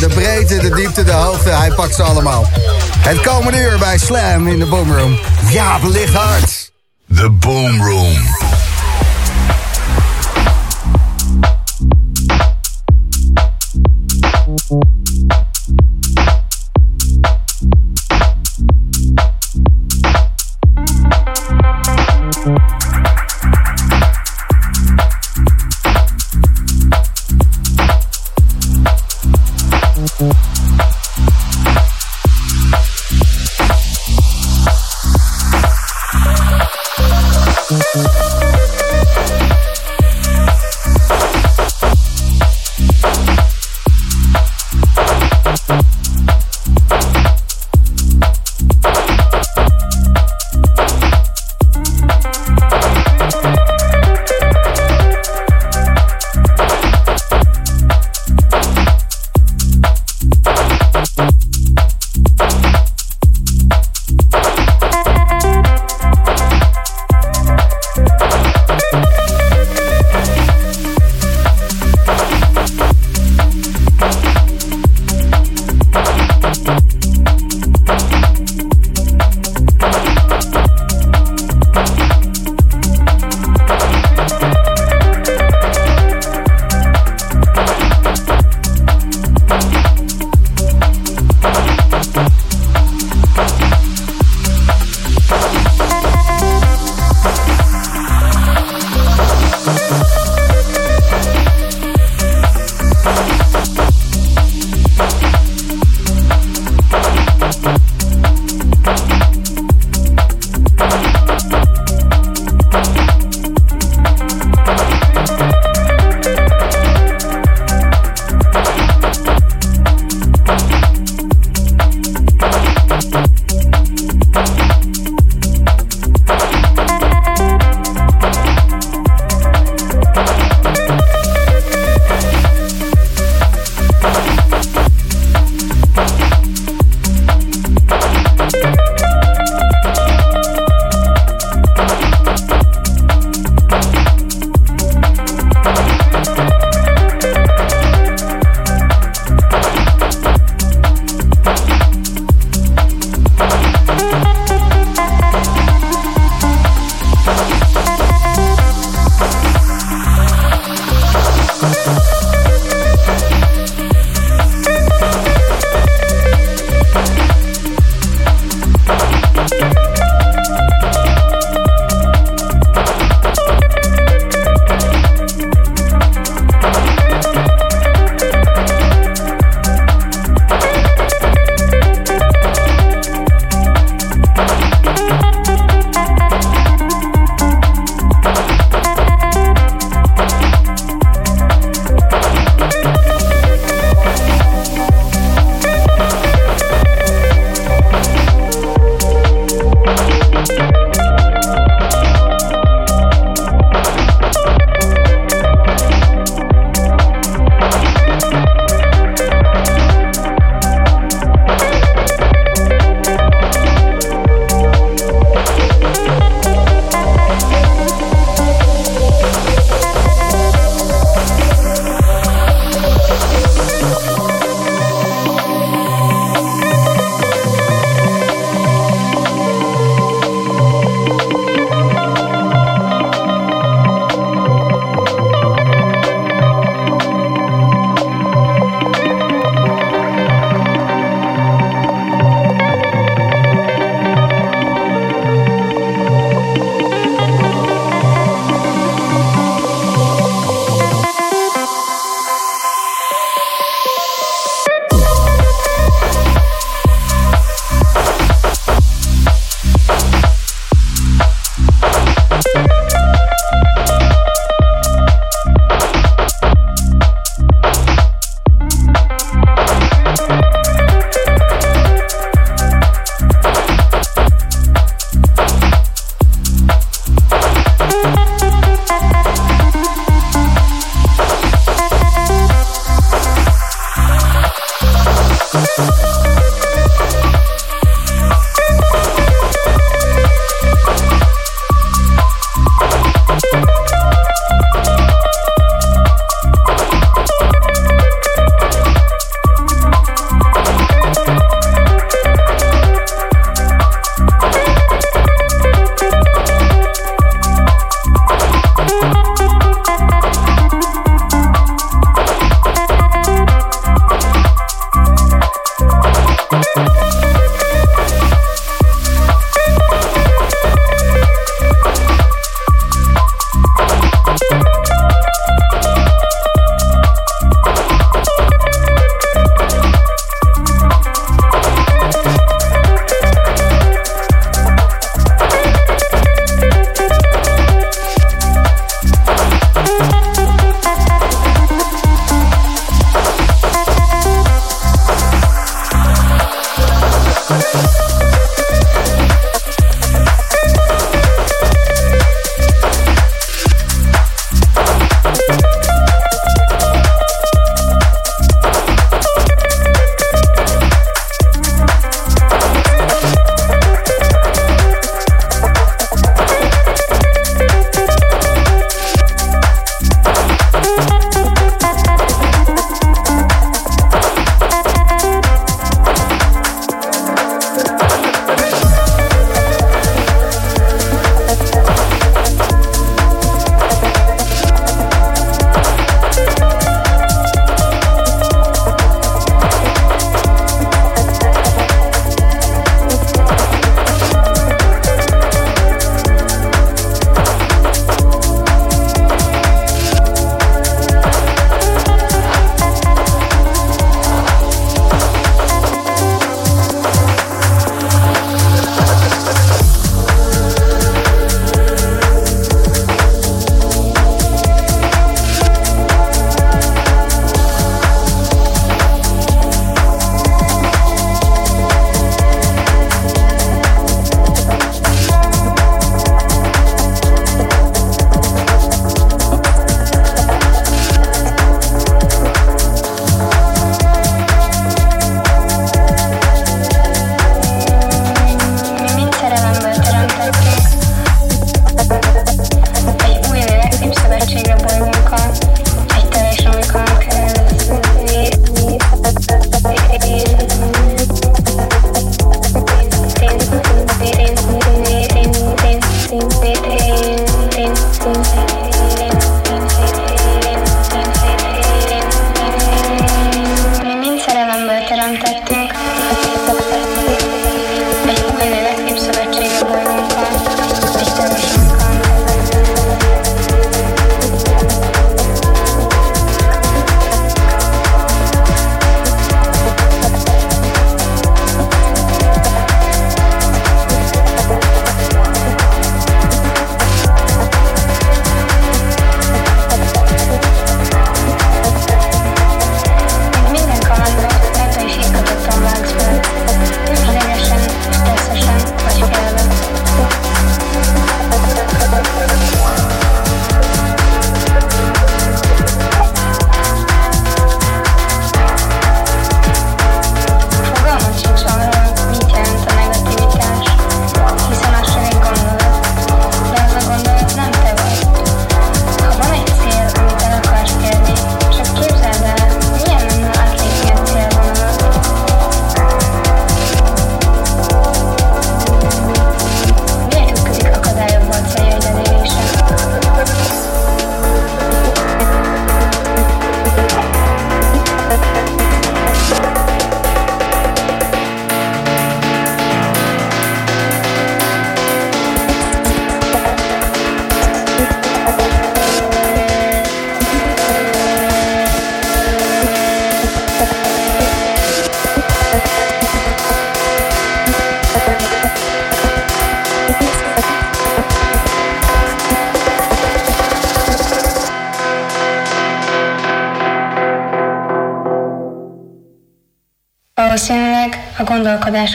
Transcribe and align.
de 0.00 0.08
breedte, 0.08 0.56
de 0.56 0.74
diepte, 0.74 1.04
de 1.04 1.12
hoogte. 1.12 1.48
Hij 1.48 1.72
pakt 1.72 1.94
ze 1.94 2.02
allemaal. 2.02 2.48
Het 2.98 3.20
komende 3.20 3.58
uur 3.58 3.78
bij 3.78 3.98
Slam 3.98 4.46
in 4.46 4.58
de 4.58 4.66
Boomroom. 4.66 5.18
Ja, 5.50 5.78
licht 5.82 6.14
hard. 6.14 6.72
The 7.14 7.30
Boomroom. 7.30 8.18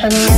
for 0.10 0.30
me. 0.30 0.35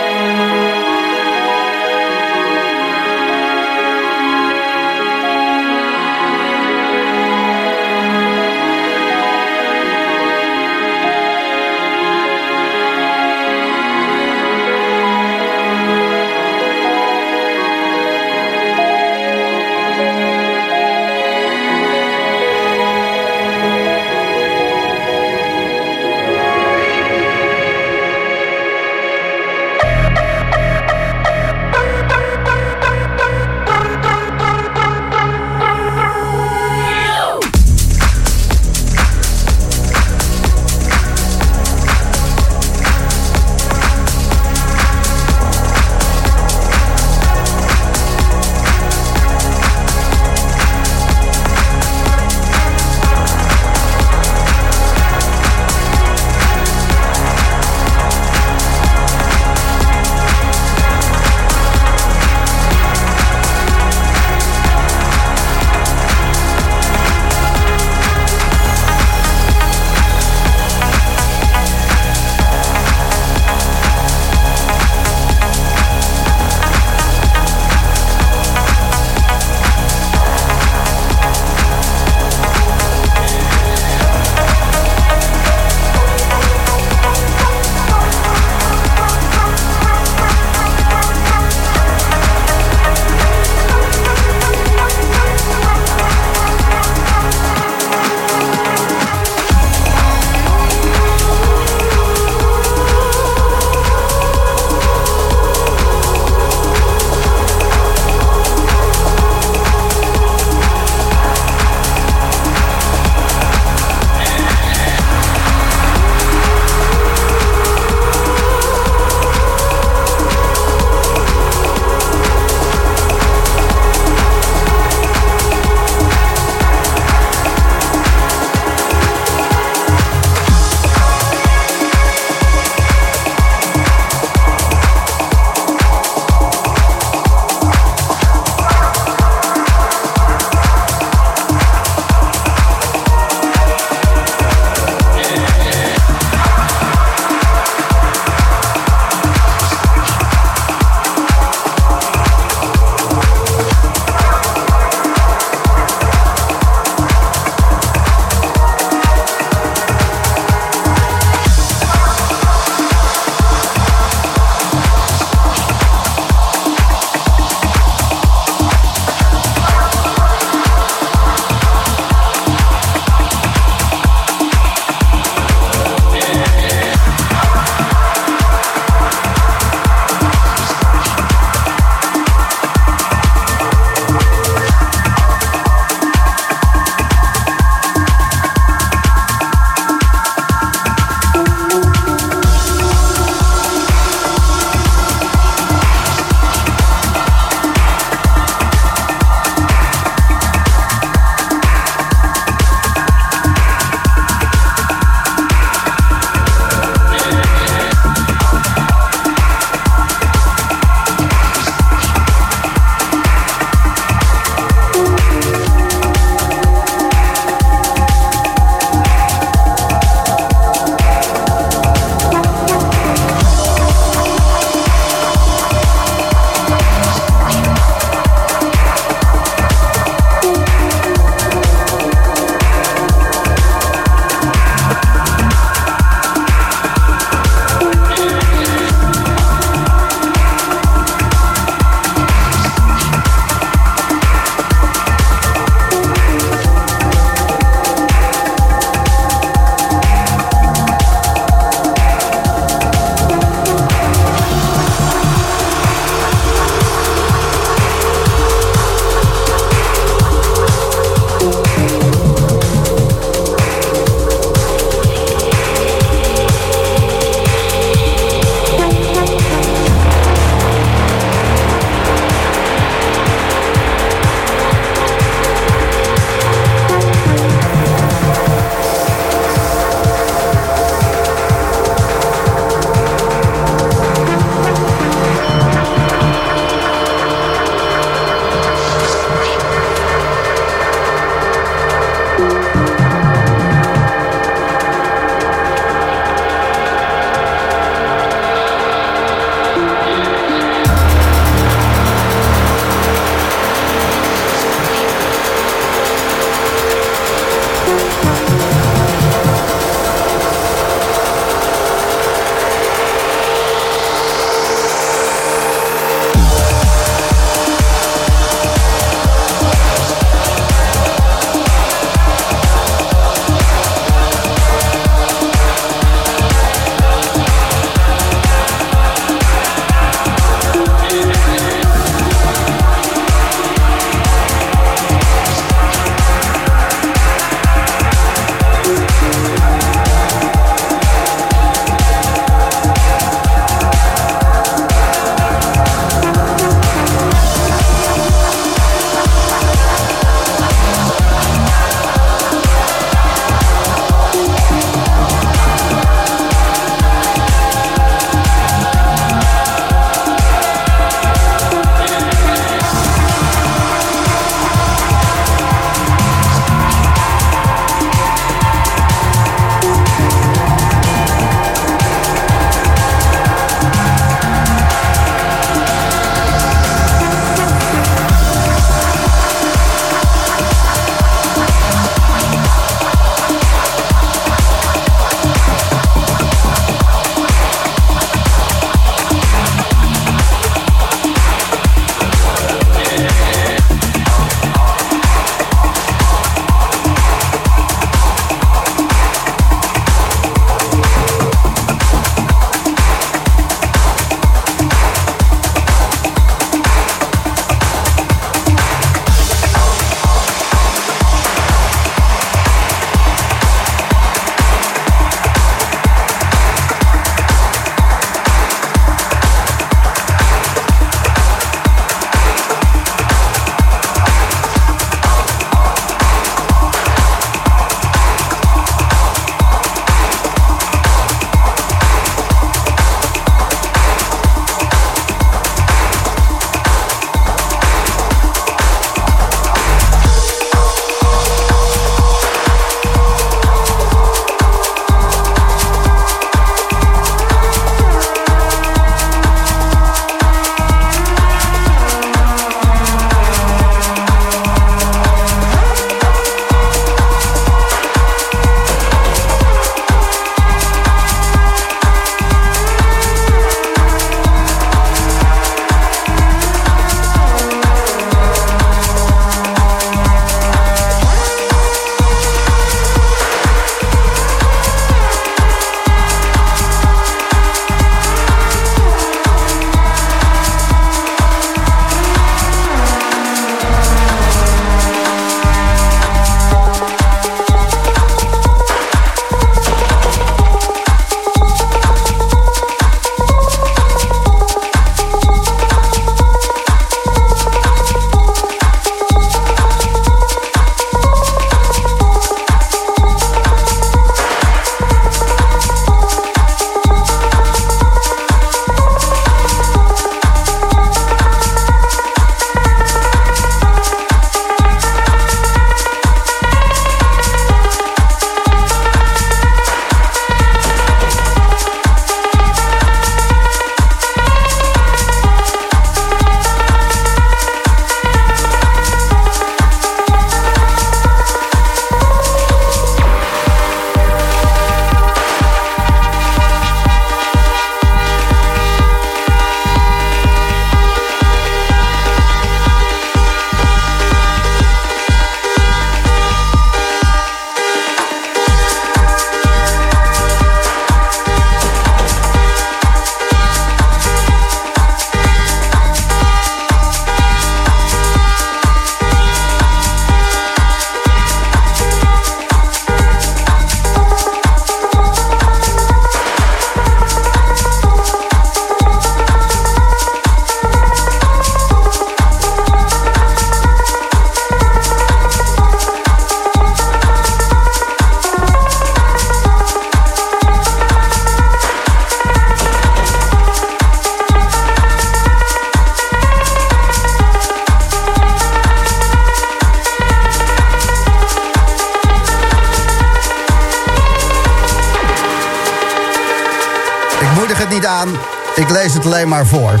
Voor. 599.64 600.00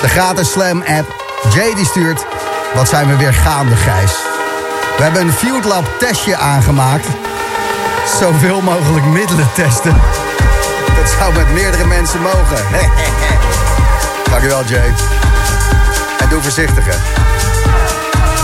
De 0.00 0.08
gratis 0.08 0.50
Slam 0.50 0.82
app. 0.86 1.22
Jay 1.52 1.74
die 1.74 1.84
stuurt, 1.84 2.26
wat 2.74 2.88
zijn 2.88 3.08
we 3.08 3.16
weer 3.16 3.34
gaande, 3.34 3.76
Gijs. 3.76 4.12
We 4.96 5.02
hebben 5.02 5.22
een 5.22 5.32
Field 5.32 5.64
Lab 5.64 5.84
testje 5.98 6.36
aangemaakt. 6.36 7.06
Zoveel 8.20 8.60
mogelijk 8.60 9.04
middelen 9.04 9.48
testen. 9.54 10.00
Dat 10.96 11.14
zou 11.18 11.34
met 11.34 11.52
meerdere 11.52 11.86
mensen 11.86 12.20
mogen. 12.20 12.64
Dankjewel, 14.30 14.64
Jay. 14.64 14.94
En 16.18 16.28
doe 16.28 16.42
voorzichtig, 16.42 16.84
hè. 16.84 16.96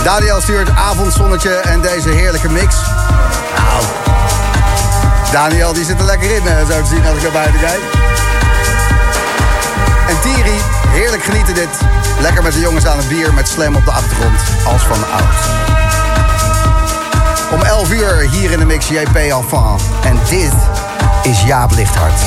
Daniel 0.03 0.41
stuurt 0.41 0.69
avondzonnetje 0.75 1.53
en 1.53 1.81
deze 1.81 2.09
heerlijke 2.09 2.49
mix. 2.49 2.75
Nou, 3.55 3.83
Daniel 5.31 5.73
die 5.73 5.85
zit 5.85 5.99
er 5.99 6.05
lekker 6.05 6.35
in, 6.35 6.43
zo 6.69 6.81
te 6.81 6.87
zien 6.87 7.05
als 7.05 7.15
ik 7.15 7.21
naar 7.21 7.31
buiten 7.31 7.59
kijk. 7.59 8.00
En 10.11 10.21
Thierry, 10.21 10.57
heerlijk 10.87 11.23
genieten 11.23 11.53
dit. 11.53 11.69
Lekker 12.19 12.43
met 12.43 12.53
de 12.53 12.59
jongens 12.59 12.85
aan 12.85 12.97
het 12.97 13.07
bier 13.07 13.33
met 13.33 13.47
slam 13.47 13.75
op 13.75 13.85
de 13.85 13.91
achtergrond, 13.91 14.39
als 14.67 14.81
van 14.81 15.11
oud. 15.11 15.35
Om 17.51 17.61
11 17.61 17.91
uur 17.91 18.29
hier 18.29 18.51
in 18.51 18.59
de 18.59 18.65
mix 18.65 18.87
JP 18.87 19.15
Enfant. 19.15 19.81
En 20.03 20.19
dit 20.29 20.53
is 21.23 21.43
Jaap 21.43 21.71
Lichthart. 21.71 22.21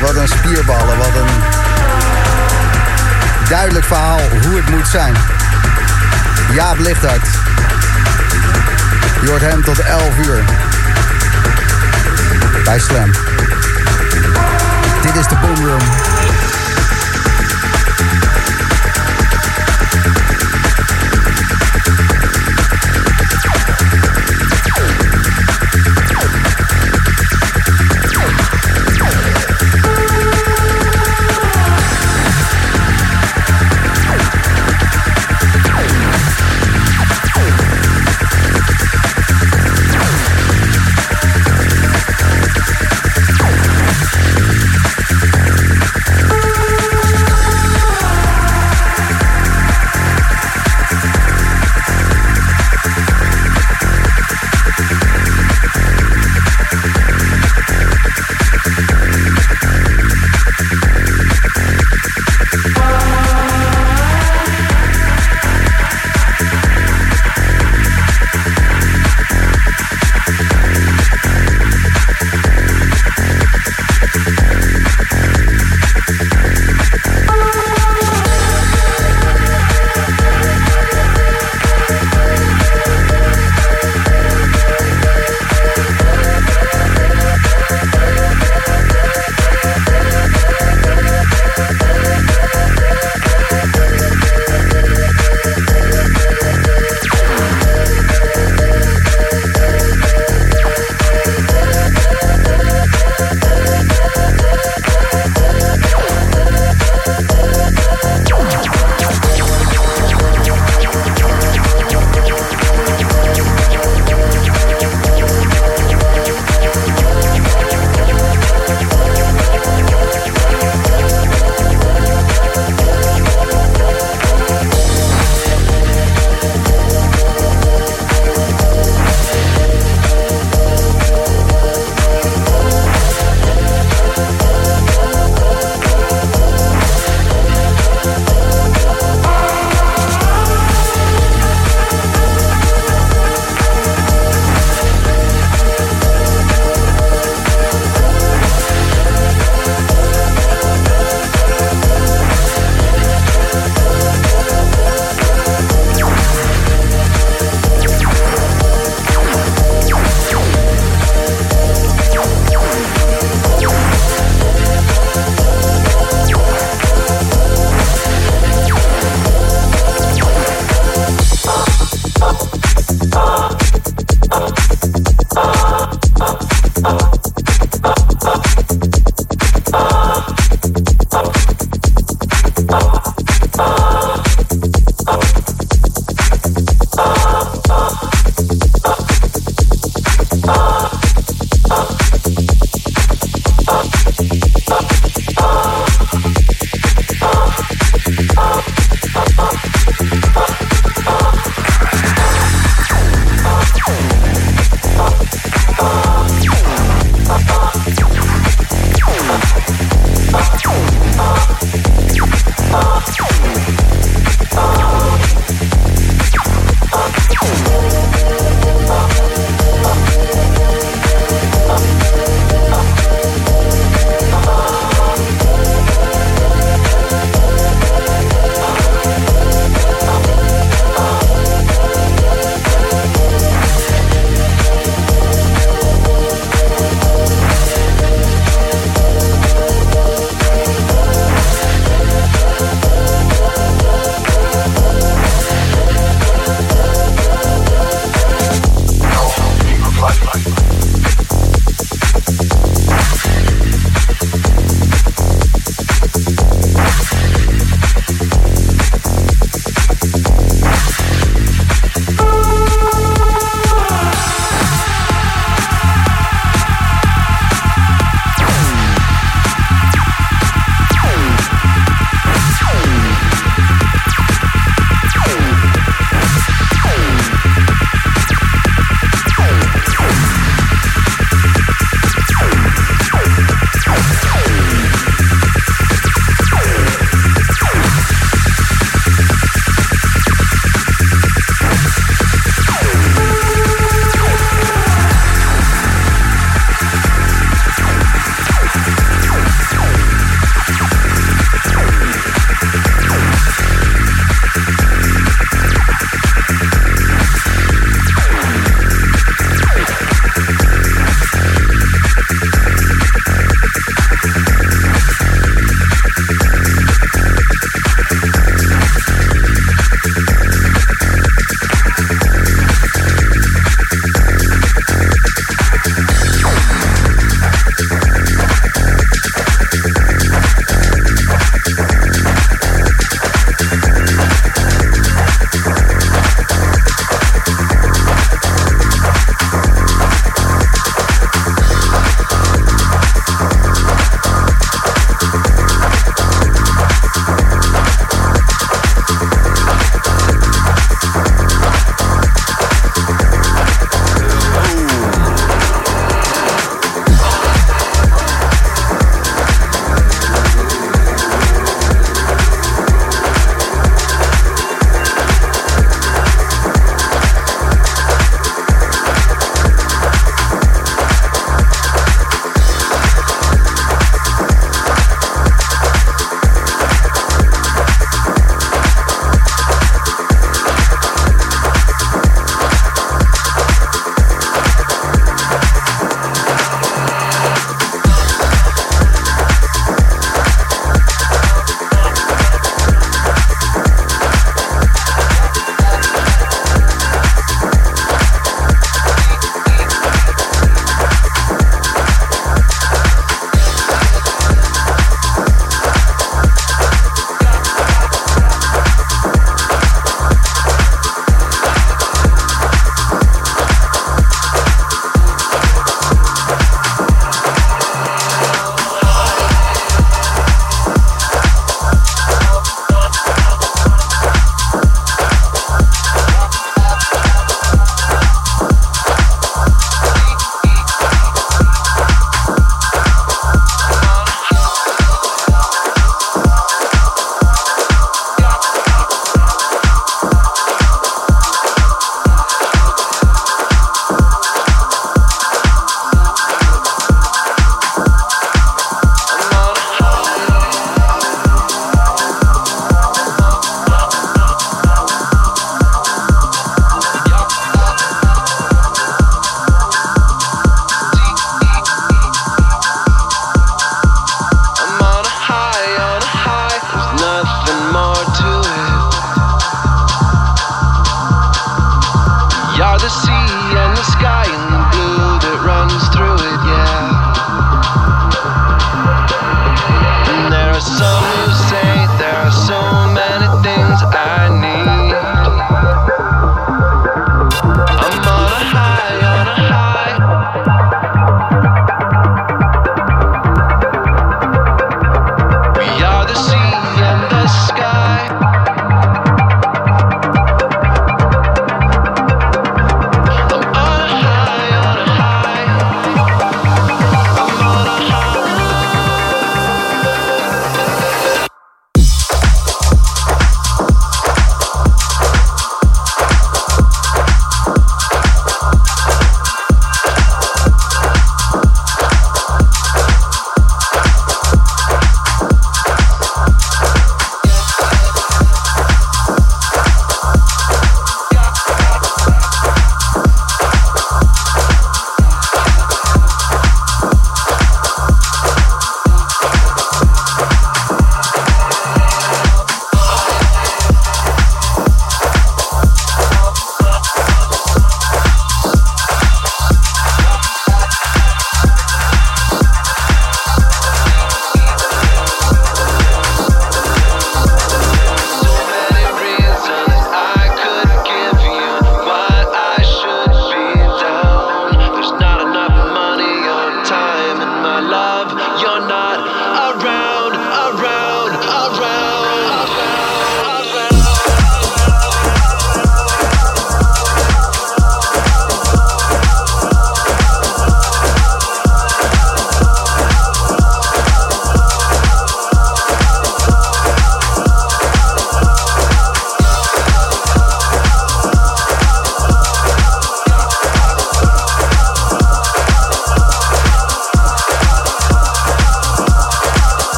Wat 0.00 0.16
een 0.16 0.28
spierballen, 0.28 0.98
wat 0.98 1.14
een 1.14 1.42
duidelijk 3.48 3.84
verhaal 3.84 4.20
hoe 4.20 4.56
het 4.56 4.70
moet 4.70 4.88
zijn. 4.88 5.14
Jaap 6.52 6.78
Lichthart. 6.78 7.26
Je 9.22 9.28
hoort 9.28 9.40
hem 9.40 9.64
tot 9.64 9.78
11 9.78 10.26
uur. 10.26 10.44
Bij 12.64 12.78
Slam. 12.78 13.10
Dit 15.02 15.16
is 15.16 15.26
de 15.26 15.36
Boomroom. 15.40 16.57
zaterdagavond. 16.57 16.57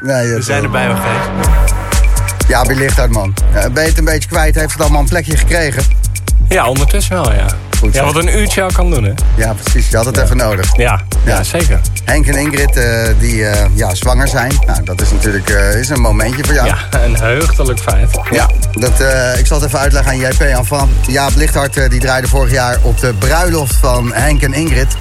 Nee, 0.00 0.34
We 0.34 0.42
zijn 0.42 0.62
erbij, 0.62 0.86
nog 0.86 0.98
Ja, 2.48 2.62
wie 2.62 2.76
ligt 2.76 2.98
uit, 2.98 3.10
man. 3.10 3.34
ben 3.52 3.82
je 3.82 3.88
het 3.88 3.98
een 3.98 4.04
beetje 4.04 4.28
kwijt? 4.28 4.54
Heeft 4.54 4.72
het 4.72 4.80
allemaal 4.80 5.00
een 5.00 5.08
plekje 5.08 5.36
gekregen? 5.36 5.82
Ja, 6.48 6.68
ondertussen 6.68 7.14
wel, 7.14 7.32
ja. 7.32 7.46
Goed, 7.78 7.94
ja, 7.94 8.04
wat 8.04 8.16
een 8.16 8.38
uurtje 8.38 8.62
al 8.62 8.70
kan 8.72 8.90
doen, 8.90 9.04
hè? 9.04 9.12
Ja, 9.36 9.52
precies. 9.52 9.88
Je 9.88 9.96
had 9.96 10.06
het 10.06 10.16
even 10.16 10.36
nodig. 10.36 10.76
Ja, 10.76 11.00
ja. 11.24 11.42
zeker. 11.42 11.80
Henk 12.04 12.26
en 12.26 12.34
Ingrid, 12.34 12.76
uh, 12.76 12.84
die 13.18 13.34
uh, 13.34 13.52
ja, 13.74 13.94
zwanger 13.94 14.28
zijn. 14.28 14.52
Nou, 14.66 14.84
dat 14.84 15.00
is 15.00 15.10
natuurlijk 15.10 15.50
uh, 15.50 15.74
is 15.74 15.88
een 15.88 16.00
momentje 16.00 16.44
voor 16.44 16.54
jou. 16.54 16.66
Ja, 16.66 16.76
een 17.04 17.16
heugelijk 17.16 17.80
feit. 17.80 18.18
Ja, 18.30 18.48
dat, 18.72 19.00
ik 19.38 19.46
zal 19.46 19.56
het 19.56 19.66
even 19.66 19.78
uitleggen 19.78 20.12
aan 20.12 20.18
JP. 20.18 20.66
Van 20.66 20.88
Jaap 21.06 21.34
Lichthart 21.34 21.90
die 21.90 22.00
draaide 22.00 22.28
vorig 22.28 22.52
jaar 22.52 22.78
op 22.82 23.00
de 23.00 23.14
bruiloft 23.18 23.74
van 23.74 24.12
Henk 24.12 24.42
en 24.42 24.54
Ingrid. 24.54 24.96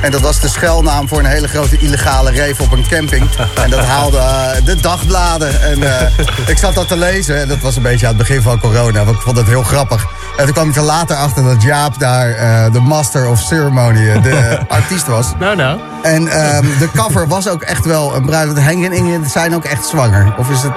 En 0.00 0.10
dat 0.10 0.20
was 0.20 0.40
de 0.40 0.48
schuilnaam 0.48 1.08
voor 1.08 1.18
een 1.18 1.24
hele 1.24 1.48
grote 1.48 1.78
illegale 1.78 2.30
reef 2.30 2.60
op 2.60 2.72
een 2.72 2.86
camping. 2.88 3.28
En 3.62 3.70
dat 3.70 3.84
haalde 3.84 4.16
uh, 4.16 4.64
de 4.64 4.76
dagbladen. 4.76 5.62
En 5.62 5.78
uh, 5.78 6.00
ik 6.46 6.58
zat 6.58 6.74
dat 6.74 6.88
te 6.88 6.96
lezen. 6.96 7.40
En 7.40 7.48
dat 7.48 7.58
was 7.58 7.76
een 7.76 7.82
beetje 7.82 8.06
aan 8.06 8.16
het 8.16 8.26
begin 8.26 8.42
van 8.42 8.60
corona. 8.60 9.04
Want 9.04 9.16
ik 9.16 9.22
vond 9.22 9.36
het 9.36 9.46
heel 9.46 9.62
grappig. 9.62 10.06
En 10.36 10.44
toen 10.44 10.54
kwam 10.54 10.68
ik 10.68 10.76
er 10.76 10.82
later 10.82 11.16
achter 11.16 11.44
dat 11.44 11.62
Jaap 11.62 11.98
daar 11.98 12.28
uh, 12.28 12.72
de 12.72 12.80
master 12.80 13.28
of 13.28 13.40
ceremony, 13.40 14.20
de 14.20 14.58
artiest 14.68 15.06
was. 15.06 15.32
Nou, 15.38 15.56
nou. 15.56 15.80
En 16.02 16.22
um, 16.56 16.78
de 16.78 16.88
cover 16.96 17.28
was 17.28 17.48
ook 17.48 17.62
echt 17.62 17.84
wel 17.84 18.14
een 18.14 18.26
bruid. 18.26 18.58
Henk 18.58 18.84
en 18.84 18.92
Ingrid 18.92 19.30
zijn 19.30 19.54
ook 19.54 19.64
echt 19.64 19.86
zwanger. 19.86 20.34
Of 20.36 20.50
is 20.50 20.62
het... 20.62 20.72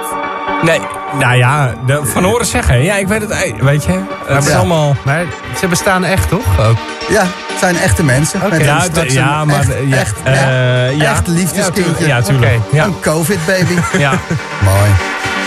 Nee, 0.62 0.80
nou 1.18 1.36
ja, 1.36 1.74
de, 1.86 2.00
van 2.04 2.24
horen 2.24 2.46
zeggen. 2.46 2.82
Ja, 2.82 2.96
ik 2.96 3.08
weet 3.08 3.20
het, 3.20 3.54
weet 3.60 3.84
je. 3.84 4.00
Het 4.26 4.46
is 4.46 4.54
allemaal... 4.54 4.96
Maar 5.04 5.24
ze 5.60 5.66
bestaan 5.66 6.04
echt, 6.04 6.28
toch? 6.28 6.60
Ook. 6.60 6.76
Ja, 7.08 7.22
het 7.22 7.58
zijn 7.58 7.78
echte 7.78 8.02
mensen. 8.02 8.42
Okay. 8.44 8.64
Ja, 8.64 8.86
ja, 9.06 9.44
maar... 9.44 9.58
Echt, 9.58 9.68
ja, 9.88 9.96
echt, 9.96 10.14
uh, 10.26 10.98
ja. 10.98 11.10
echt 11.10 11.26
liefdeskindje. 11.26 12.06
Ja, 12.06 12.22
tuurlijk. 12.22 12.52
Okay. 12.54 12.78
Ja. 12.78 12.84
Een 12.84 13.00
covid-baby. 13.00 13.74
ja. 13.98 14.20
Mooi. 14.64 14.90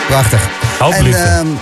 Prachtig. 0.08 0.42
Hoop 0.80 0.94
um, 0.94 1.60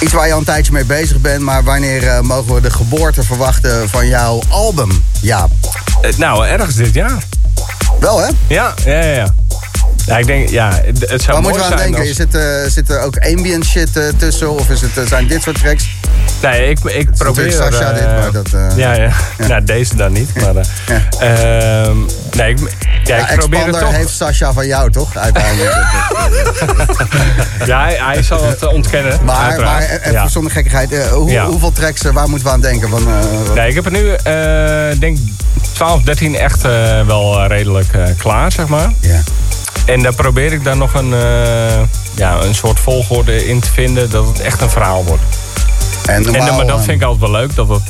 iets 0.00 0.12
waar 0.12 0.26
je 0.26 0.32
al 0.32 0.38
een 0.38 0.44
tijdje 0.44 0.72
mee 0.72 0.84
bezig 0.84 1.20
bent, 1.20 1.40
maar 1.40 1.64
wanneer 1.64 2.02
uh, 2.02 2.20
mogen 2.20 2.54
we 2.54 2.60
de 2.60 2.70
geboorte 2.70 3.22
verwachten 3.22 3.88
van 3.88 4.06
jouw 4.06 4.40
album, 4.48 5.04
Ja. 5.20 5.48
Uh, 6.04 6.16
nou, 6.16 6.46
ergens 6.46 6.74
dit 6.74 6.94
jaar. 6.94 7.22
Wel, 8.00 8.18
hè? 8.18 8.28
Ja, 8.46 8.74
ja, 8.84 9.04
ja. 9.04 9.34
Ja, 10.06 10.18
ik 10.18 10.26
denk, 10.26 10.48
ja, 10.48 10.80
het 10.84 11.22
zou 11.22 11.32
Waar 11.32 11.42
moet 11.42 11.54
je 11.54 11.64
aan 11.64 11.76
denken? 11.76 12.00
Als... 12.00 12.14
Zit, 12.14 12.34
uh, 12.34 12.42
zit 12.66 12.90
er 12.90 13.00
ook 13.00 13.18
ambient 13.18 13.64
shit 13.64 13.96
uh, 13.96 14.08
tussen? 14.16 14.50
Of 14.50 14.70
is 14.70 14.80
het, 14.80 14.96
uh, 14.98 15.06
zijn 15.06 15.26
dit 15.26 15.42
soort 15.42 15.58
tracks? 15.58 15.84
Nee, 16.42 16.70
ik, 16.70 16.78
ik 16.84 17.10
probeer... 17.16 17.52
Sascha 17.52 17.90
eh, 17.90 17.94
dit, 17.94 18.06
maar 18.06 18.32
dat... 18.32 18.52
eh, 18.52 18.76
Ja, 18.76 18.92
ja. 18.94 19.10
Nou, 19.48 19.64
deze 19.64 19.96
dan 19.96 20.12
niet. 20.12 20.30
Maar, 20.40 20.54
eh, 21.18 21.82
ehm, 21.84 21.96
nee, 22.32 22.50
ik, 22.54 22.58
ja, 23.04 23.16
ik 23.16 23.28
ja, 23.28 23.36
probeer 23.36 23.66
het 23.66 23.78
toch. 23.78 23.90
heeft 23.92 24.08
Sascha 24.10 24.52
van 24.52 24.66
jou, 24.66 24.90
toch? 24.90 25.16
Uiteindelijk. 25.16 25.74
Ja, 27.66 27.82
hij, 27.82 27.96
hij 28.00 28.22
zal 28.22 28.44
het 28.46 28.62
eh, 28.62 28.72
ontkennen. 28.72 29.18
maar, 29.24 29.36
uiteraard. 29.36 29.88
maar 29.88 29.98
even 30.00 30.12
ja. 30.12 30.28
zonder 30.28 30.52
gekkigheid. 30.52 30.92
eh, 30.92 31.06
hoe, 31.06 31.30
Ja. 31.30 31.46
Hoeveel 31.46 31.72
tracks, 31.72 32.04
eh, 32.04 32.12
waar 32.12 32.28
moeten 32.28 32.46
we 32.46 32.52
aan 32.52 32.60
denken? 32.60 32.88
Van, 32.88 33.06
eh, 33.08 33.54
Nee, 33.54 33.68
ik 33.68 33.74
heb 33.74 33.84
er 33.84 33.90
nu, 33.92 34.08
eh 34.12 35.00
denk 35.00 35.18
12, 35.72 36.02
13 36.02 36.36
echt 36.36 36.64
eh, 36.64 37.06
wel 37.06 37.38
eh, 37.40 37.48
redelijk 37.48 37.92
eh, 37.92 38.02
klaar, 38.18 38.52
zeg 38.52 38.66
maar. 38.66 38.92
ja. 39.00 39.20
En 39.86 40.02
daar 40.02 40.14
probeer 40.14 40.52
ik 40.52 40.64
dan 40.64 40.78
nog 40.78 40.94
een, 40.94 41.12
eh, 41.12 41.80
ja, 42.14 42.40
een 42.42 42.54
soort 42.54 42.80
volgorde 42.80 43.46
in 43.48 43.60
te 43.60 43.72
vinden 43.72 44.10
dat 44.10 44.26
het 44.26 44.40
echt 44.40 44.60
een 44.60 44.70
verhaal 44.70 45.04
wordt. 45.04 45.22
En, 46.06 46.22
normaal, 46.22 46.46
dan- 46.46 46.56
maar 46.56 46.66
dat 46.66 46.78
eh, 46.78 46.84
vind 46.84 47.00
ik 47.00 47.06
altijd 47.06 47.30
wel 47.30 47.40
leuk. 47.40 47.54
Dat 47.54 47.68
het, 47.68 47.82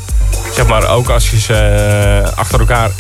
zeg 0.54 0.66
maar, 0.66 0.88
ook 0.88 1.08
als 1.08 1.30
je 1.30 1.40
ze 1.40 1.54
eh, 1.54 2.38
achter 2.38 2.60
elkaar 2.60 2.90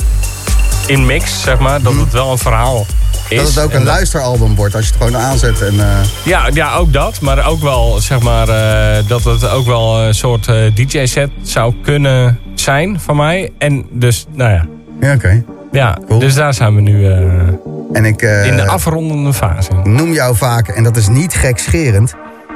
inmixt, 0.86 1.40
zeg 1.40 1.58
maar, 1.58 1.82
dat 1.82 1.94
het 1.94 2.12
wel 2.12 2.30
een 2.30 2.38
verhaal 2.38 2.86
is. 3.28 3.36
Mhm. 3.36 3.44
dat 3.44 3.54
het 3.54 3.64
ook 3.64 3.70
En 3.70 3.76
een 3.80 3.84
luisteralbum 3.86 4.54
wordt 4.54 4.74
als 4.74 4.86
je 4.86 4.92
het 4.94 5.02
gewoon 5.02 5.20
aanzet. 5.22 5.60
En, 5.62 5.80
eh, 5.80 5.86
Ja, 6.22 6.48
ja, 6.52 6.74
ook 6.74 6.92
dat. 6.92 7.20
Maar 7.20 7.46
ook 7.46 7.60
wel, 7.62 8.00
zeg 8.00 8.20
maar, 8.20 8.48
eh, 8.48 9.02
dat 9.08 9.24
het 9.24 9.48
ook 9.50 9.66
wel 9.66 10.00
een 10.00 10.14
soort 10.14 10.48
eh, 10.48 10.56
DJ-set 10.74 11.30
zou 11.42 11.74
kunnen 11.82 12.38
zijn 12.54 13.00
van 13.00 13.16
mij. 13.16 13.50
En 13.58 13.86
dus, 13.90 14.26
nou 14.34 14.50
ja. 14.52 14.66
ja, 15.00 15.14
oké. 15.14 15.44
Ja, 15.72 15.98
Cool. 16.08 16.18
dus 16.20 16.34
daar 16.34 16.54
zijn 16.54 16.74
we 16.74 16.80
nu 16.80 17.06
eh, 17.06 17.18
En 17.92 18.04
ik 18.04 18.22
eh, 18.22 18.46
in 18.46 18.56
de 18.56 18.66
afrondende 18.66 19.32
fase. 19.32 19.70
noem 19.84 20.12
jou 20.12 20.36
vaak, 20.36 20.68
en 20.68 20.82
dat 20.82 20.96
is 20.96 21.08
niet 21.08 21.34
gekscherend, 21.34 22.14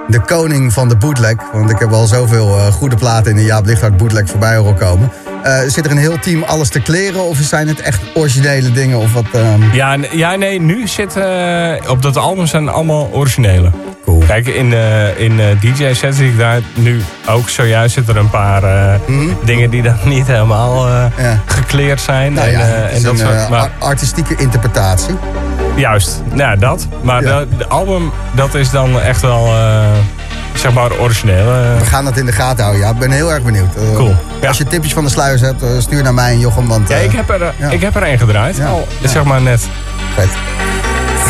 de 0.09 0.21
koning 0.21 0.73
van 0.73 0.89
de 0.89 0.97
bootleg. 0.97 1.35
Want 1.53 1.71
ik 1.71 1.79
heb 1.79 1.93
al 1.93 2.07
zoveel 2.07 2.49
eh, 2.59 2.67
goede 2.67 2.97
platen 2.97 3.31
in 3.31 3.37
de 3.37 3.45
Jaap 3.45 3.67
Lichthart 3.67 3.97
bootleg 3.97 4.29
voorbij 4.29 4.57
horen 4.57 4.75
komen. 4.75 5.13
Eh, 5.43 5.59
zit 5.67 5.85
er 5.85 5.91
een 5.91 5.97
heel 5.99 6.19
team 6.19 6.43
alles 6.43 6.69
te 6.69 6.81
kleren 6.81 7.23
of 7.29 7.39
zijn 7.39 7.69
het 7.69 7.81
echt 7.81 8.01
originele 8.15 8.73
dingen? 8.73 8.99
Of 8.99 9.13
wat, 9.13 9.25
ehm, 9.33 9.63
Ja, 9.73 9.97
ja, 10.11 10.35
nee, 10.35 10.61
nu 10.61 10.89
zit 10.89 11.17
eh, 11.17 11.73
op 11.89 12.03
dat 12.03 12.17
album 12.17 12.47
zijn 12.47 12.69
allemaal 12.69 13.09
originele. 13.13 13.71
cool. 14.05 14.23
Kijk, 14.27 14.47
in, 14.47 14.73
in 15.17 15.41
DJ-sets 15.61 16.17
die 16.17 16.31
ik 16.31 16.39
daar 16.39 16.61
nu 16.75 17.01
ook 17.29 17.49
zojuist 17.49 17.95
zitten 17.95 18.15
er 18.15 18.21
een 18.21 18.31
paar 18.31 18.63
Mhm. 19.07 19.29
dingen 19.45 19.71
die 19.71 19.83
dan 19.83 19.97
niet 20.15 20.27
helemaal 20.27 20.89
Ja. 21.17 21.41
gekleerd 21.47 22.01
zijn. 22.01 22.33
Nou 22.33 22.47
en, 22.47 22.53
ja, 22.53 22.65
en 22.89 23.03
dat 23.03 23.13
een 23.13 23.19
soort, 23.19 23.49
maar, 23.49 23.61
ar- 23.61 23.71
artistieke 23.79 24.35
interpretatie. 24.37 25.15
Juist, 25.77 26.23
nou 26.29 26.39
ja, 26.39 26.57
dat. 26.57 26.87
Maar 27.03 27.23
Ja. 27.25 27.39
de, 27.39 27.47
de 27.57 27.67
album, 27.67 28.13
dat 28.35 28.55
is 28.55 28.71
dan 28.71 29.01
echt 29.01 29.21
wel, 29.21 29.47
eh, 29.47 29.81
zeg 30.55 30.73
maar, 30.73 30.91
origineel. 30.99 31.45
We 31.79 31.85
gaan 31.85 32.05
dat 32.05 32.17
in 32.17 32.27
de 32.27 32.33
gaten 32.33 32.65
houden, 32.65 32.85
ja. 32.87 32.91
Ik 32.93 32.99
ben 32.99 33.11
heel 33.11 33.33
erg 33.33 33.43
benieuwd. 33.43 33.75
Eh, 33.75 33.95
Cool. 33.95 34.15
Ja. 34.41 34.49
Als 34.49 34.59
je 34.59 34.65
tipjes 34.65 34.93
van 34.93 35.05
de 35.05 35.11
sluiers 35.11 35.41
hebt, 35.41 35.63
eh, 35.63 35.69
stuur 35.79 36.03
naar 36.03 36.15
mij 36.15 36.31
en 36.33 36.39
Jochem. 36.39 36.69
Want, 36.69 36.89
ja, 36.89 36.97
ik 36.97 37.13
heb 37.13 37.31
er, 37.31 37.55
ja. 37.59 37.71
ik 37.71 37.81
heb 37.81 37.97
er 37.97 38.03
één 38.03 38.19
gedraaid. 38.19 38.57
Ja. 38.57 38.67
Al, 38.67 38.87
Zeg 39.05 39.25
maar 39.25 39.43
net. 39.43 39.69
vet. 40.15 40.29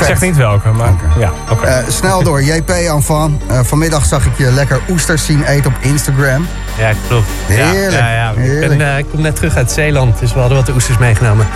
Ik 0.01 0.05
zeg 0.07 0.20
niet 0.20 0.36
welke, 0.36 0.68
maar 0.68 0.92
ja, 1.18 1.30
oké. 1.51 1.66
Eh, 1.66 1.76
snel 1.88 2.22
door, 2.22 2.42
JP 2.53 2.70
Anvan. 2.90 3.40
Eh 3.49 3.61
vanmiddag 3.62 4.05
zag 4.05 4.24
ik 4.26 4.32
je 4.38 4.51
lekker 4.51 4.80
oesters 4.90 5.24
zien 5.26 5.44
eten 5.44 5.70
op 5.70 5.76
Instagram. 5.80 6.47
Ja, 6.78 6.90
klopt. 7.09 7.26
Heerlijk, 7.47 7.92
Ja, 7.92 8.09
ja, 8.12 8.32
ja. 8.36 8.42
Ik, 8.61 8.78
ben, 8.78 8.99
ik 8.99 9.07
kom 9.11 9.20
net 9.20 9.36
terug 9.36 9.57
uit 9.57 9.70
Zeeland, 9.70 10.18
dus 10.20 10.32
we 10.32 10.38
hadden 10.40 10.59
wat 10.59 10.68
oesters 10.74 10.99
meegenomen. 10.99 11.47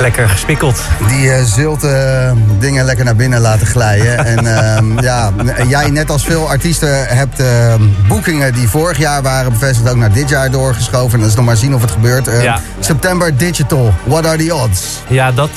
Lekker 0.00 0.28
gespikkeld. 0.28 0.80
Die 1.08 1.30
eh 1.32 1.44
zilte 1.44 1.88
eh, 1.88 2.32
dingen 2.58 2.84
lekker 2.84 3.04
naar 3.04 3.16
binnen 3.16 3.40
laten 3.40 3.66
glijden. 3.66 4.18
en 4.36 4.56
ehm, 4.58 5.00
ja, 5.00 5.30
jij 5.68 5.90
net 5.90 6.10
als 6.10 6.24
veel 6.24 6.48
artiesten 6.48 7.06
hebt 7.06 7.40
ehm, 7.40 7.82
boekingen 8.08 8.54
die 8.54 8.68
vorig 8.68 8.98
jaar 8.98 9.22
waren 9.22 9.52
bevestigd 9.52 9.90
ook 9.90 9.96
naar 9.96 10.12
dit 10.12 10.28
jaar 10.28 10.50
doorgeschoven. 10.50 11.12
En 11.12 11.18
dat 11.20 11.28
is 11.28 11.34
nog 11.36 11.44
maar 11.44 11.56
zien 11.56 11.74
of 11.74 11.80
het 11.80 11.90
gebeurt. 11.90 12.28
Eh, 12.28 12.42
Ja. 12.42 12.60
September 12.80 13.36
Digital, 13.36 13.94
what 14.04 14.26
are 14.26 14.36
the 14.46 14.54
odds? 14.54 14.82
Ja, 15.08 15.32
dat, 15.32 15.50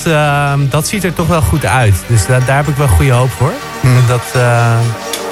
dat 0.70 0.88
ziet 0.88 1.04
er 1.04 1.14
toch 1.14 1.28
wel 1.28 1.42
goed 1.42 1.66
uit. 1.66 1.96
Dus 2.08 2.26
da- 2.26 2.40
daar 2.46 2.56
heb 2.58 2.68
ik 2.68 2.76
wel 2.76 2.88
goede 2.88 3.12
hoop 3.12 3.32
voor. 3.38 3.52
En 3.84 4.04
dat, 4.08 4.22
eh, 4.34 4.72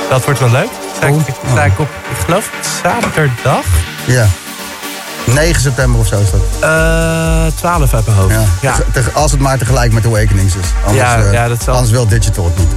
dat 0.09 0.25
wordt 0.25 0.39
wel 0.39 0.51
leuk. 0.51 0.69
Sta, 0.95 1.07
ik, 1.07 1.13
sta 1.51 1.63
ik 1.63 1.79
op, 1.79 1.87
ik 2.11 2.25
geloof 2.25 2.49
zaterdag, 2.83 3.65
Ja. 4.05 4.25
9 5.25 5.61
september 5.61 5.99
of 5.99 6.07
zo 6.07 6.19
is 6.19 6.31
dat. 6.31 6.41
eh 6.61 7.45
12 7.55 7.93
uit 7.93 8.05
mijn 8.05 8.17
hoofd. 8.17 8.33
Ja. 8.33 8.43
Ja. 8.61 8.75
Te- 8.93 9.03
Als 9.13 9.31
het 9.31 9.39
maar 9.39 9.57
tegelijk 9.57 9.91
met 9.93 10.05
Awakenings 10.05 10.55
is. 10.55 10.65
Anders, 10.85 11.07
Ja, 11.07 11.23
eh, 11.23 11.33
ja, 11.33 11.47
dat 11.47 11.63
zal- 11.63 11.73
anders 11.73 11.91
wil 11.91 12.07
Digital 12.07 12.45
het 12.45 12.57
niet. 12.57 12.69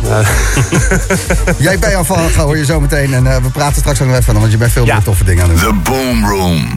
JP 1.71 1.85
Anvan, 1.97 2.19
hoor 2.37 2.57
je 2.57 2.65
zo 2.65 2.81
meteen. 2.81 3.15
En 3.15 3.27
eh, 3.27 3.37
we 3.43 3.51
praten 3.51 3.77
straks 3.77 4.01
ook 4.01 4.07
nog 4.07 4.17
even 4.17 4.25
van, 4.33 4.41
want 4.41 4.53
je 4.53 4.59
bent 4.59 4.73
veel 4.73 4.85
Ja. 4.85 4.95
meer 4.95 5.03
toffe 5.03 5.25
dingen 5.25 5.45
aan 5.45 5.51
het 5.51 5.61
doen. 5.61 5.83
The 5.85 5.91
Boom 5.91 6.27
Room. 6.29 6.75